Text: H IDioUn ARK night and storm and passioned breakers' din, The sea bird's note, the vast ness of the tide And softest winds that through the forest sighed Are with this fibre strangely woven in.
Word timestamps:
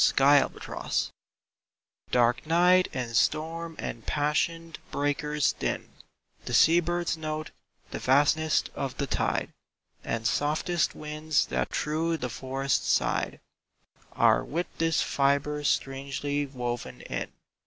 H 0.03 0.15
IDioUn 0.15 1.11
ARK 2.15 2.47
night 2.47 2.87
and 2.91 3.15
storm 3.15 3.75
and 3.77 4.03
passioned 4.03 4.79
breakers' 4.89 5.53
din, 5.53 5.89
The 6.45 6.55
sea 6.55 6.79
bird's 6.79 7.15
note, 7.17 7.51
the 7.91 7.99
vast 7.99 8.35
ness 8.35 8.63
of 8.73 8.97
the 8.97 9.05
tide 9.05 9.51
And 10.03 10.25
softest 10.25 10.95
winds 10.95 11.45
that 11.49 11.69
through 11.69 12.17
the 12.17 12.29
forest 12.29 12.89
sighed 12.89 13.39
Are 14.13 14.43
with 14.43 14.65
this 14.79 15.03
fibre 15.03 15.63
strangely 15.63 16.47
woven 16.47 17.01
in. 17.01 17.31